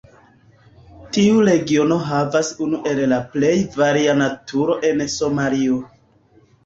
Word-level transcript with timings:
Tiu 1.17 1.43
regiono 1.49 1.97
havas 2.07 2.49
unu 2.67 2.79
el 2.93 3.03
la 3.13 3.19
plej 3.35 3.55
varia 3.83 4.17
naturo 4.25 4.79
en 4.91 5.05
Somalio. 5.21 5.79